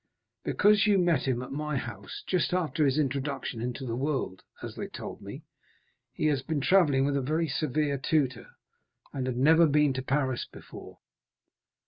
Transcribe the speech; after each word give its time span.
"Because 0.43 0.87
you 0.87 0.97
met 0.97 1.27
him 1.27 1.43
at 1.43 1.51
my 1.51 1.77
house, 1.77 2.23
just 2.25 2.53
after 2.55 2.85
his 2.85 2.97
introduction 2.97 3.61
into 3.61 3.85
the 3.85 3.95
world, 3.95 4.41
as 4.63 4.75
they 4.75 4.87
told 4.87 5.21
me. 5.21 5.43
He 6.11 6.25
has 6.25 6.41
been 6.41 6.59
travelling 6.61 7.05
with 7.05 7.15
a 7.15 7.21
very 7.21 7.47
severe 7.47 7.99
tutor, 7.99 8.47
and 9.13 9.27
had 9.27 9.37
never 9.37 9.67
been 9.67 9.93
to 9.93 10.01
Paris 10.01 10.47
before." 10.51 10.97